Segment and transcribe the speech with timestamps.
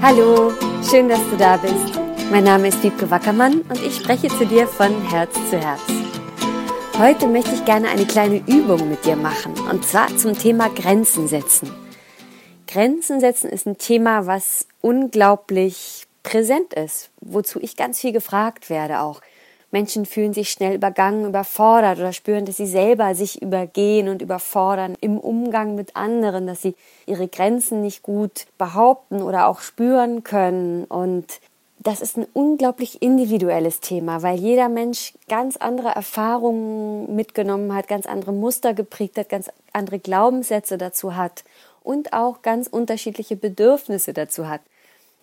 [0.00, 0.52] Hallo,
[0.88, 1.98] schön, dass du da bist.
[2.30, 5.80] Mein Name ist Wiebke Wackermann und ich spreche zu dir von Herz zu Herz.
[6.96, 11.26] Heute möchte ich gerne eine kleine Übung mit dir machen und zwar zum Thema Grenzen
[11.26, 11.74] setzen.
[12.68, 19.00] Grenzen setzen ist ein Thema, was unglaublich präsent ist, wozu ich ganz viel gefragt werde
[19.00, 19.20] auch.
[19.70, 24.96] Menschen fühlen sich schnell übergangen, überfordert oder spüren, dass sie selber sich übergehen und überfordern
[25.00, 26.74] im Umgang mit anderen, dass sie
[27.06, 30.84] ihre Grenzen nicht gut behaupten oder auch spüren können.
[30.84, 31.40] Und
[31.80, 38.06] das ist ein unglaublich individuelles Thema, weil jeder Mensch ganz andere Erfahrungen mitgenommen hat, ganz
[38.06, 41.44] andere Muster geprägt hat, ganz andere Glaubenssätze dazu hat
[41.82, 44.62] und auch ganz unterschiedliche Bedürfnisse dazu hat.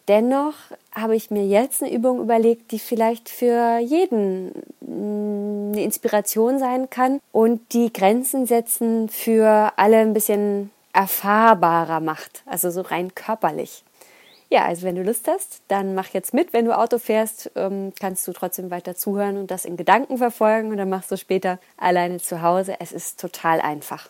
[0.07, 0.53] Dennoch
[0.93, 4.49] habe ich mir jetzt eine Übung überlegt, die vielleicht für jeden
[4.81, 12.43] mm, eine Inspiration sein kann und die Grenzen setzen für alle ein bisschen erfahrbarer macht,
[12.45, 13.83] also so rein körperlich.
[14.49, 16.53] Ja, also wenn du Lust hast, dann mach jetzt mit.
[16.53, 20.69] Wenn du Auto fährst, ähm, kannst du trotzdem weiter zuhören und das in Gedanken verfolgen
[20.69, 22.75] und dann machst du später alleine zu Hause.
[22.79, 24.07] Es ist total einfach.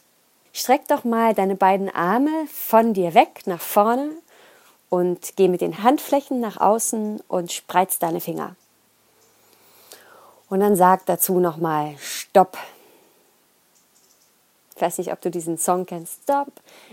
[0.51, 4.09] Streck doch mal deine beiden Arme von dir weg nach vorne
[4.95, 8.55] und geh mit den Handflächen nach außen und spreiz deine Finger.
[10.49, 12.57] Und dann sag dazu nochmal Stopp.
[14.73, 16.23] Ich weiß nicht, ob du diesen Song kennst.
[16.23, 16.47] Stop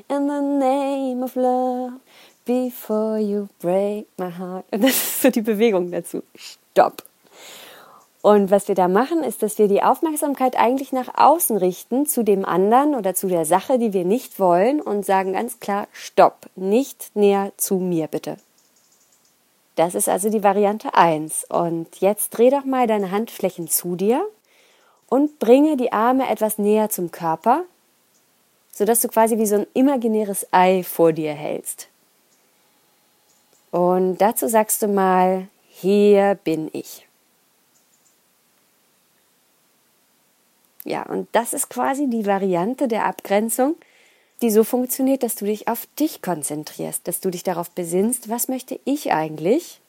[0.08, 2.00] in the name of love
[2.44, 4.64] before you break my heart.
[4.72, 6.24] Und das ist so die Bewegung dazu.
[6.34, 7.04] Stopp.
[8.22, 12.22] Und was wir da machen, ist, dass wir die Aufmerksamkeit eigentlich nach außen richten, zu
[12.22, 16.48] dem anderen oder zu der Sache, die wir nicht wollen und sagen ganz klar, stopp,
[16.54, 18.36] nicht näher zu mir bitte.
[19.74, 21.46] Das ist also die Variante 1.
[21.48, 24.24] Und jetzt dreh doch mal deine Handflächen zu dir
[25.08, 27.64] und bringe die Arme etwas näher zum Körper,
[28.72, 31.88] sodass du quasi wie so ein imaginäres Ei vor dir hältst.
[33.72, 37.06] Und dazu sagst du mal, hier bin ich.
[40.84, 43.76] Ja, und das ist quasi die Variante der Abgrenzung,
[44.42, 48.48] die so funktioniert, dass du dich auf dich konzentrierst, dass du dich darauf besinnst, was
[48.48, 49.80] möchte ich eigentlich,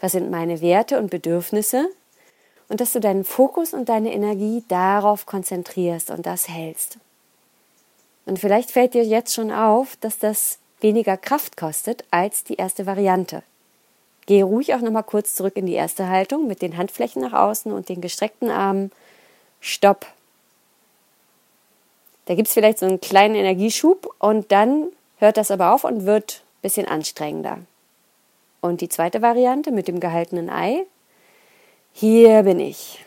[0.00, 1.90] was sind meine Werte und Bedürfnisse
[2.68, 6.98] und dass du deinen Fokus und deine Energie darauf konzentrierst und das hältst.
[8.24, 12.86] Und vielleicht fällt dir jetzt schon auf, dass das weniger Kraft kostet als die erste
[12.86, 13.42] Variante.
[14.26, 17.72] Gehe ruhig auch nochmal kurz zurück in die erste Haltung mit den Handflächen nach außen
[17.72, 18.92] und den gestreckten Armen.
[19.60, 20.06] Stopp.
[22.30, 26.06] Da gibt es vielleicht so einen kleinen Energieschub und dann hört das aber auf und
[26.06, 27.58] wird ein bisschen anstrengender.
[28.60, 30.86] Und die zweite Variante mit dem gehaltenen Ei.
[31.92, 33.04] Hier bin ich.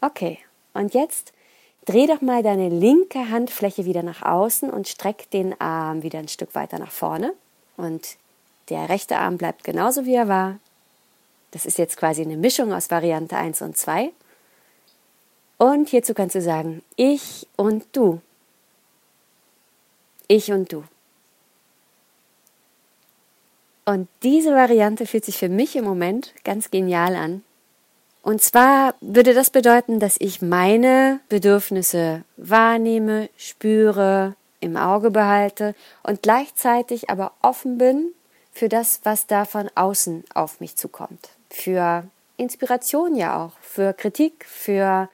[0.00, 0.38] Okay,
[0.74, 1.32] und jetzt
[1.86, 6.28] dreh doch mal deine linke Handfläche wieder nach außen und streck den Arm wieder ein
[6.28, 7.32] Stück weiter nach vorne.
[7.76, 8.16] Und
[8.68, 10.60] der rechte Arm bleibt genauso wie er war.
[11.50, 14.12] Das ist jetzt quasi eine Mischung aus Variante 1 und 2.
[15.58, 18.20] Und hierzu kannst du sagen, ich und du.
[20.26, 20.84] Ich und du.
[23.84, 27.42] Und diese Variante fühlt sich für mich im Moment ganz genial an.
[28.22, 36.22] Und zwar würde das bedeuten, dass ich meine Bedürfnisse wahrnehme, spüre, im Auge behalte und
[36.22, 38.14] gleichzeitig aber offen bin
[38.50, 41.28] für das, was da von außen auf mich zukommt.
[41.50, 42.04] Für
[42.38, 45.10] Inspiration ja auch, für Kritik, für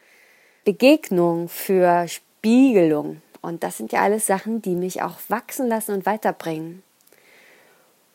[0.70, 3.22] Begegnung, für Spiegelung.
[3.42, 6.84] Und das sind ja alles Sachen, die mich auch wachsen lassen und weiterbringen.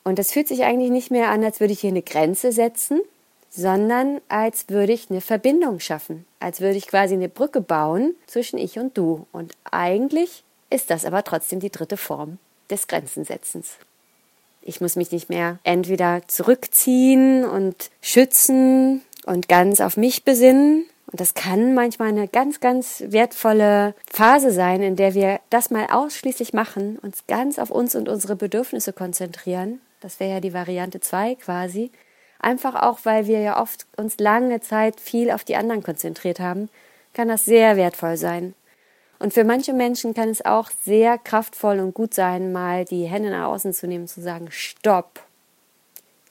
[0.06, 3.02] Und das fühlt sich eigentlich nicht mehr an, als würde ich hier eine Grenze setzen,
[3.50, 8.58] sondern als würde ich eine Verbindung schaffen, als würde ich quasi eine Brücke bauen zwischen
[8.58, 9.28] ich und du.
[9.34, 12.38] Und eigentlich ist das aber trotzdem die dritte Form
[12.70, 13.74] des Grenzensetzens.
[14.62, 21.22] Ich muss mich nicht mehr entweder zurückziehen und schützen und ganz auf mich besinnen, und
[21.22, 26.52] das kann manchmal eine ganz, ganz wertvolle Phase sein, in der wir das mal ausschließlich
[26.52, 29.80] machen, uns ganz auf uns und unsere Bedürfnisse konzentrieren.
[30.02, 31.90] Das wäre ja die Variante 2 quasi.
[32.40, 36.68] Einfach auch, weil wir ja oft uns lange Zeit viel auf die anderen konzentriert haben,
[37.14, 38.54] kann das sehr wertvoll sein.
[39.18, 43.30] Und für manche Menschen kann es auch sehr kraftvoll und gut sein, mal die Hände
[43.30, 45.22] nach außen zu nehmen, zu sagen, stopp,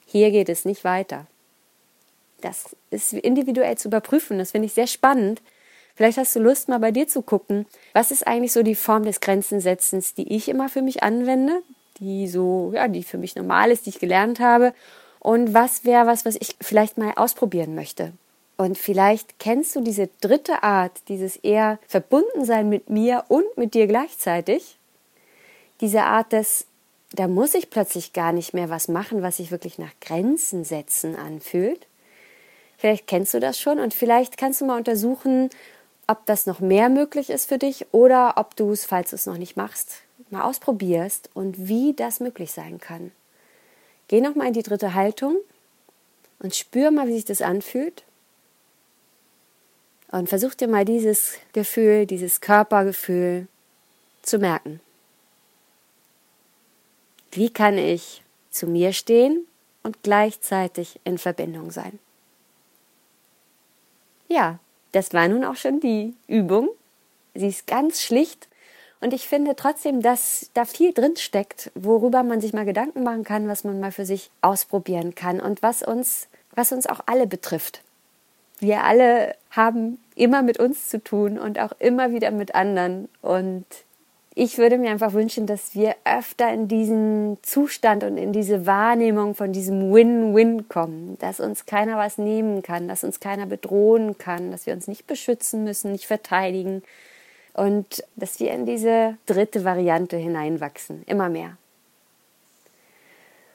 [0.05, 1.25] hier geht es nicht weiter
[2.41, 4.37] das ist individuell zu überprüfen.
[4.37, 5.41] Das finde ich sehr spannend.
[5.95, 9.03] Vielleicht hast du Lust, mal bei dir zu gucken, was ist eigentlich so die Form
[9.03, 11.61] des Grenzensetzens, die ich immer für mich anwende,
[11.99, 14.73] die so, ja, die für mich normal ist, die ich gelernt habe.
[15.19, 18.11] Und was wäre was, was ich vielleicht mal ausprobieren möchte?
[18.57, 23.73] Und vielleicht kennst du diese dritte Art, dieses eher verbunden sein mit mir und mit
[23.73, 24.77] dir gleichzeitig.
[25.81, 26.67] Diese Art des
[27.15, 31.15] da muss ich plötzlich gar nicht mehr was machen, was sich wirklich nach Grenzen setzen
[31.15, 31.87] anfühlt.
[32.77, 35.49] Vielleicht kennst du das schon und vielleicht kannst du mal untersuchen,
[36.07, 39.25] ob das noch mehr möglich ist für dich oder ob du es, falls du es
[39.25, 43.11] noch nicht machst, mal ausprobierst und wie das möglich sein kann.
[44.07, 45.37] Geh nochmal in die dritte Haltung
[46.39, 48.03] und spür mal, wie sich das anfühlt.
[50.11, 53.47] Und versuch dir mal dieses Gefühl, dieses Körpergefühl
[54.21, 54.79] zu merken.
[57.31, 59.45] Wie kann ich zu mir stehen
[59.83, 61.99] und gleichzeitig in Verbindung sein?
[64.27, 64.59] Ja,
[64.91, 66.69] das war nun auch schon die Übung.
[67.33, 68.47] Sie ist ganz schlicht
[69.01, 73.23] und ich finde trotzdem, dass da viel drin steckt, worüber man sich mal Gedanken machen
[73.23, 77.27] kann, was man mal für sich ausprobieren kann und was uns, was uns auch alle
[77.27, 77.81] betrifft.
[78.59, 83.09] Wir alle haben immer mit uns zu tun und auch immer wieder mit anderen.
[83.21, 83.65] Und
[84.35, 89.33] ich würde mir einfach wünschen, dass wir öfter in diesen Zustand und in diese Wahrnehmung
[89.33, 94.51] von diesem Win-Win kommen, dass uns keiner was nehmen kann, dass uns keiner bedrohen kann,
[94.51, 96.83] dass wir uns nicht beschützen müssen, nicht verteidigen,
[97.53, 101.55] und dass wir in diese dritte Variante hineinwachsen, immer mehr.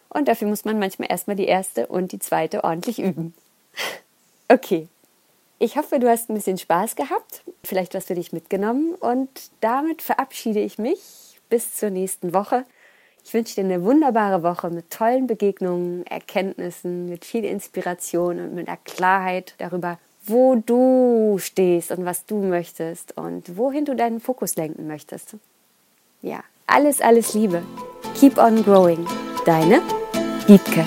[0.08, 3.34] Und dafür muss man manchmal erstmal die erste und die zweite ordentlich üben.
[4.52, 4.88] Okay.
[5.62, 9.28] Ich hoffe, du hast ein bisschen Spaß gehabt, vielleicht was für dich mitgenommen und
[9.60, 12.64] damit verabschiede ich mich bis zur nächsten Woche.
[13.22, 18.68] Ich wünsche dir eine wunderbare Woche mit tollen Begegnungen, Erkenntnissen, mit viel Inspiration und mit
[18.68, 24.56] der Klarheit darüber, wo du stehst und was du möchtest und wohin du deinen Fokus
[24.56, 25.36] lenken möchtest.
[26.22, 27.62] Ja, alles, alles Liebe.
[28.18, 29.06] Keep on growing.
[29.44, 29.82] Deine
[30.46, 30.86] Wiebke.